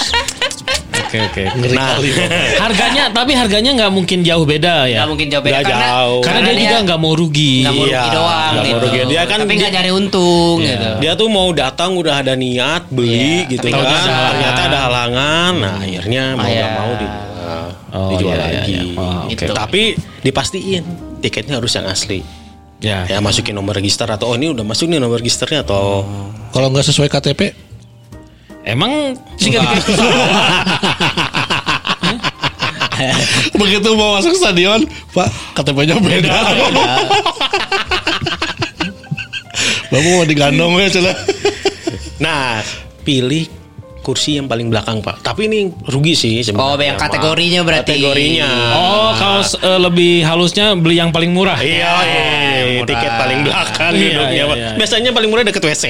[1.10, 1.44] Oke, oke.
[1.74, 1.98] Nah,
[2.60, 5.02] Harganya tapi harganya nggak mungkin jauh beda ya.
[5.02, 6.22] Nggak mungkin jauh beda Nggak karena jauh.
[6.22, 7.56] Karena dia juga nggak mau rugi.
[7.60, 8.86] nggak mau rugi Iya, doang nggak mau gitu.
[8.86, 9.00] rugi.
[9.10, 10.70] Dia kan tapi di- nggak nyari untung Iya.
[10.70, 10.88] gitu.
[11.00, 13.82] dia tuh mau datang udah ada niat beli Iya, gitu kan.
[13.82, 13.98] ada.
[14.30, 15.54] Ternyata ada halangan.
[15.58, 16.62] Nah, akhirnya mau Iya.
[16.62, 18.72] nggak mau dijual, Oh, dijual iya, iya, lagi.
[18.72, 18.82] iya.
[18.94, 19.34] Oh, oke.
[19.34, 19.52] Gitu.
[19.52, 19.82] Tapi
[20.22, 20.84] dipastiin
[21.20, 22.22] tiketnya harus yang asli.
[22.80, 23.04] Ya.
[23.06, 26.06] Ya masukin nomor register atau oh ini udah masuk nih nomor registernya atau
[26.50, 27.52] Kalau nggak sesuai KTP,
[28.70, 29.66] Emang jika
[33.56, 34.84] begitu mau masuk stadion,
[35.16, 36.30] Pak KTP-nya beda.
[39.90, 41.16] Bapak mau digandong ya celah.
[42.22, 42.62] Nah,
[43.02, 43.48] pilih
[44.00, 45.22] kursi yang paling belakang pak.
[45.22, 46.66] Tapi ini rugi sih sebenarnya.
[46.66, 47.94] Oh, yang kategorinya berarti.
[47.98, 48.50] Kategorinya.
[48.74, 51.58] Oh, kalau eh, lebih halusnya beli yang paling murah.
[51.62, 52.26] Iya, iya,
[52.82, 52.90] murah.
[52.90, 54.58] tiket paling belakang Iya, duduknya, iya, Pak.
[54.58, 54.70] iya.
[54.78, 55.86] Biasanya paling murah deket WC.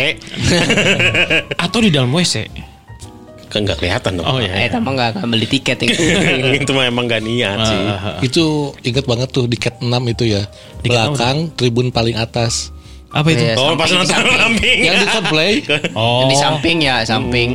[1.56, 2.50] Atau di dalam WC.
[3.50, 4.26] Kan nggak kelihatan dong.
[4.26, 4.70] Oh Eh, iya.
[4.72, 5.98] emang nggak akan beli tiket itu.
[6.62, 7.82] itu mah emang gak niat sih.
[7.82, 8.18] Ah, ah, ah.
[8.22, 10.46] Itu inget banget tuh di cat 6 itu ya.
[10.80, 12.70] Di cat Belakang tribun paling atas.
[13.10, 13.42] Apa itu?
[13.42, 13.58] Iya.
[13.58, 14.38] Oh, samping, pas di nonton samping.
[14.38, 14.78] samping.
[14.80, 15.54] Yang di Coldplay.
[15.98, 16.30] Oh.
[16.30, 17.50] Di samping ya, samping.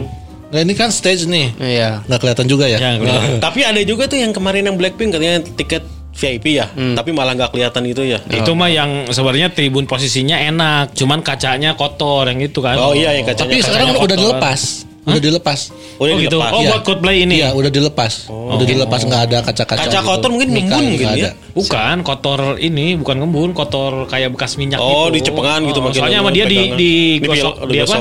[0.51, 1.55] Nah ini kan stage nih.
[1.57, 2.03] Iya.
[2.05, 2.79] Nggak kelihatan juga ya.
[2.79, 3.39] Ya, kelihatan.
[3.39, 7.51] Tapi ada juga tuh yang kemarin yang Blackpink katanya tiket VIP ya, tapi malah nggak
[7.51, 8.23] kelihatan itu ya.
[8.31, 12.79] Itu mah yang sebenarnya tribun posisinya enak, cuman kacanya kotor yang itu kan.
[12.79, 14.07] Oh iya, yang kacanya Tapi kacanya sekarang kotor.
[14.07, 14.61] udah dilepas.
[15.05, 15.61] Udah dilepas.
[16.01, 16.33] Udah oh gitu.
[16.33, 16.51] dilepas.
[16.51, 16.71] Oh Iya.
[16.73, 17.35] buat Coldplay ini.
[17.39, 18.13] Iya, udah dilepas.
[18.29, 19.81] Udah dilepas nggak ada kaca-kaca.
[19.85, 20.09] Kaca gitu.
[20.09, 21.31] kotor mungkin ngembun mungkin nggak ya.
[21.53, 25.29] Bukan kotor ini, bukan ngembun, kotor kayak bekas minyak Oh, gitu.
[25.29, 27.99] dicepengan gitu Oh, Soalnya sama dia di di Di gosok, dia apa?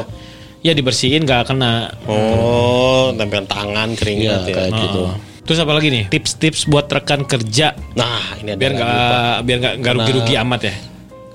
[0.63, 1.91] Ya dibersihin nggak kena.
[2.07, 4.55] Oh, tempelan tangan keringat ya.
[4.55, 5.01] kayak gitu.
[5.11, 5.15] Oh.
[5.43, 6.03] Terus apa lagi nih?
[6.07, 10.75] Tips-tips buat rekan kerja Nah, ini ada biar nggak biar nggak nggak rugi-rugi amat ya.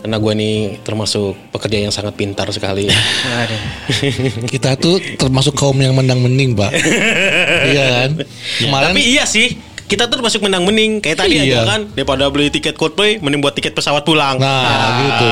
[0.08, 2.88] Karena gue nih termasuk pekerja yang sangat pintar sekali.
[4.56, 6.72] Kita tuh termasuk kaum yang menang mending, Pak.
[7.76, 8.24] iya kan?
[8.56, 11.04] Kemarin Tapi iya sih, kita tuh termasuk menang mending.
[11.04, 11.60] Kayak tadi Iya.
[11.60, 14.40] aja kan, daripada beli tiket Coldplay, mending buat tiket pesawat pulang.
[14.40, 15.28] Nah, gitu.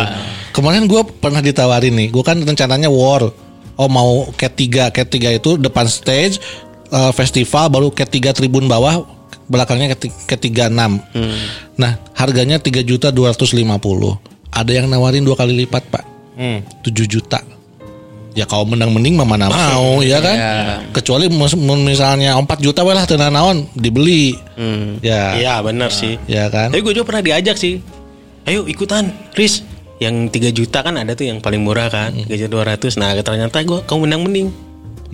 [0.53, 2.13] Kemarin gue pernah ditawarin nih.
[2.13, 3.33] Gue kan rencananya war.
[3.81, 6.37] Oh mau cat 3 Cat 3 itu depan stage
[6.93, 9.09] eh, festival baru cat 3 tribun bawah
[9.49, 10.69] belakangnya cat, cat 36.
[11.81, 14.36] Nah, harganya 3 juta 250.
[14.53, 16.05] Ada yang nawarin dua kali lipat, Pak.
[16.37, 16.61] Hmm.
[16.85, 17.41] 7 juta.
[18.37, 20.37] Ya kalau menang mending mah mana mau ya kan?
[20.93, 24.37] Kecuali mus- mun misalnya 4 juta weh lah tenan naon dibeli.
[25.01, 25.33] Ya.
[25.33, 26.21] Iya benar sih.
[26.29, 26.69] Ya kan?
[26.69, 27.81] Tapi gue juga pernah diajak sih.
[28.45, 29.65] Ayo ikutan, Riz.
[29.97, 33.01] Yang 3 juta kan ada tuh yang paling murah kan, 3 juta 200.
[33.01, 34.49] Nah ternyata gue kamu menang mending.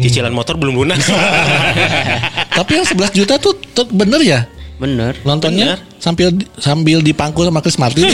[0.02, 0.98] Cicilan motor belum lunas.
[2.58, 4.50] Tapi yang 11 juta tuh, tuh bener ya?
[4.82, 5.14] Bener.
[5.22, 8.10] Nontonnya sambil sambil dipangku sama Chris Martin.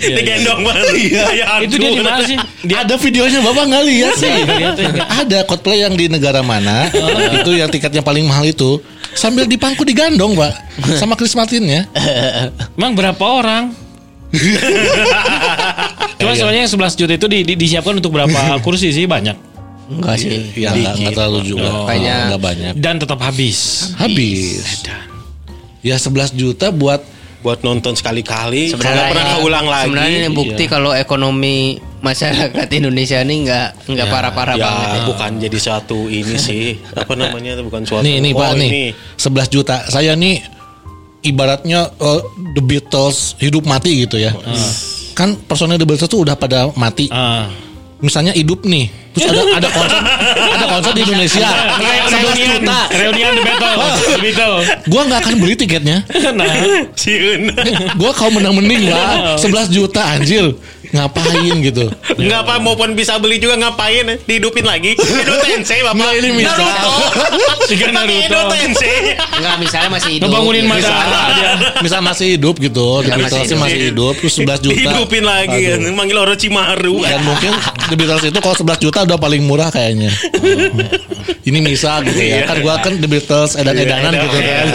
[0.00, 0.86] Digendong banget.
[0.92, 2.36] Iya, ya Itu dia di mana sih?
[2.62, 4.28] Dia ada videonya Bapak nggak lihat sih?
[4.28, 5.08] ya, nggak.
[5.20, 6.90] ada Coldplay yang di negara mana?
[7.36, 8.80] itu yang tiketnya paling mahal itu
[9.12, 10.52] sambil dipangku digandong, Pak.
[10.94, 11.86] Sama Chris Martinnya.
[12.74, 13.74] Emang berapa orang?
[16.20, 18.30] Cuma soalnya yang 11 juta itu di, di- disiapkan untuk berapa
[18.64, 19.34] kursi sih banyak
[19.90, 20.54] Enggak sih.
[20.54, 21.66] Ya nggak nggak terlalu juga.
[21.82, 22.72] Kayaknya- nggak banyak.
[22.78, 23.90] dan tetap habis.
[23.98, 24.86] Habis.
[25.82, 27.02] Ya 11 juta buat
[27.40, 28.68] Buat nonton sekali-kali.
[28.68, 29.84] Sebenarnya pernah keulang lagi.
[29.88, 31.56] Sebenarnya ini bukti kalau ekonomi
[32.00, 34.88] masyarakat Indonesia ini nggak nggak parah-parah ya banget.
[34.90, 35.00] ya.
[35.08, 36.76] bukan jadi suatu ini sih.
[37.00, 37.56] Apa namanya?
[37.60, 38.04] Bukan suatu.
[38.04, 38.68] nih ini Oh, Pak nih.
[38.68, 38.84] ini.
[39.16, 39.76] 11 juta.
[39.88, 40.36] Saya nih
[41.22, 42.20] ibaratnya eh,
[42.52, 44.32] The Beatles hidup mati gitu ya.
[45.12, 47.08] Kan personel The Beatles tuh udah pada mati.
[47.08, 47.48] Ah.
[48.00, 50.00] Misalnya hidup nih, terus ada ada konser
[50.32, 51.44] ada konser di Indonesia.
[51.44, 52.78] Kayak 11 reunian, juta.
[52.96, 54.66] reunian The Battle, The Beatles.
[54.88, 55.98] Gua nggak akan beli tiketnya.
[56.32, 56.48] Nah,
[56.96, 57.52] Ciun.
[58.00, 60.56] Gua kau menang mending lah 11 juta anjir.
[60.90, 61.86] Ngapain gitu.
[62.18, 64.98] Enggak apa maupun bisa beli juga ngapain dihidupin lagi.
[64.98, 66.02] Edo Tensei Bapak.
[66.02, 66.50] Nggak, ini bisa.
[66.58, 66.92] Naruto.
[67.94, 68.26] Naruto.
[68.26, 68.94] Edo Tensei.
[69.38, 70.26] Enggak misalnya masih hidup.
[70.26, 71.50] Ngebangunin dia.
[71.78, 72.86] Bisa masih hidup gitu.
[73.06, 73.58] The Ya, masih hidup.
[73.62, 74.74] masih hidup terus 11 juta.
[74.74, 75.80] Dihidupin lagi kan.
[75.94, 76.96] Manggil Orochimaru.
[77.06, 77.52] Dan mungkin
[77.86, 80.10] The Beatles itu kalau 11 juta udah paling murah kayaknya.
[81.46, 82.46] Ini bisa gitu ya.
[82.50, 84.66] Kan gua kan The Beatles edan-edanan gitu kan.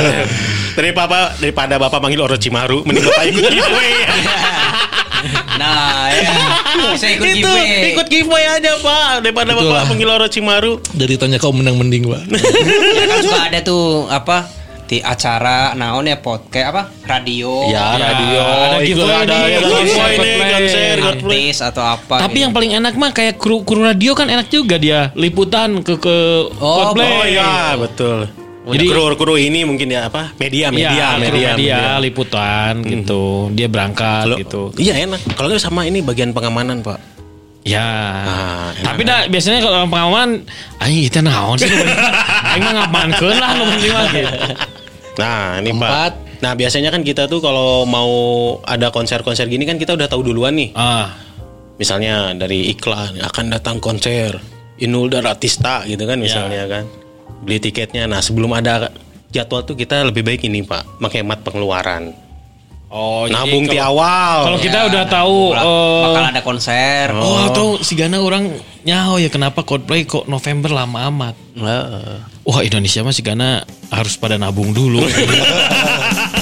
[0.75, 3.93] Dari papa daripada bapak manggil Orochimaru, mending bapak ikut giveaway.
[5.55, 6.33] Nah, ya.
[6.91, 7.91] Bisa ikut Itu giveaway.
[7.91, 9.81] ikut giveaway aja pak daripada Itulah.
[9.81, 10.73] bapak manggil Orochimaru.
[10.91, 12.21] Dari tanya kau menang mending, Pak.
[12.95, 14.37] Ya kan suka ada tuh apa
[14.85, 18.41] di acara naon ya podcast apa radio Ya, radio.
[18.45, 22.43] ada Itu giveaway ada ya, konser, artis atau apa tapi gitu.
[22.45, 26.17] yang paling enak mah kayak kru, kru radio kan enak juga dia liputan ke ke
[26.55, 27.09] Oh, Coldplay.
[27.09, 28.29] Oh iya betul.
[28.65, 30.33] Jadi kru-kru ini mungkin ya apa?
[30.35, 33.53] Media, media, Iya, kru media, media, liputan gitu.
[33.53, 34.61] Dia berangkat Kalau- gitu.
[34.81, 35.21] Iya enak.
[35.37, 36.97] Kalau nggak sama ini bagian pengamanan pak.
[37.65, 37.81] Ya.
[38.25, 40.45] Ah, Tapi dah biasanya kalau pengalaman
[40.81, 41.69] aing kita naon sih.
[42.53, 44.35] Aing mah ngamankeun lah penting mah gitu.
[45.17, 45.89] Nah ini Keempat.
[45.89, 46.11] pak.
[46.45, 48.09] Nah biasanya kan kita tuh kalau mau
[48.61, 50.77] ada konser-konser gini kan kita udah tahu duluan nih.
[50.77, 51.09] Ah.
[51.75, 54.37] Misalnya dari iklan akan datang konser
[54.77, 56.85] Inul Daratista gitu kan misalnya kan.
[57.41, 58.05] Beli tiketnya.
[58.05, 58.93] Nah sebelum ada
[59.29, 62.15] jadwal tuh kita lebih baik ini pak menghemat pengeluaran.
[62.85, 64.37] Oh, jadi Nabung di kalau- awal.
[64.45, 69.27] Kalau kita udah tahu eh, bakal ada konser Oh, atau si Gana orang nyaho ya
[69.27, 71.35] kenapa Coldplay kok November lama amat.
[71.57, 72.17] Heeh.
[72.45, 75.01] Wah Indonesia mah si Gana harus pada nabung dulu.